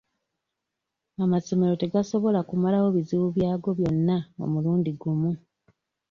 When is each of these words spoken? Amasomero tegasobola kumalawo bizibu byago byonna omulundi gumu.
Amasomero 1.23 1.73
tegasobola 1.81 2.39
kumalawo 2.49 2.87
bizibu 2.95 3.27
byago 3.35 3.69
byonna 3.79 4.17
omulundi 4.43 4.91
gumu. 5.01 5.31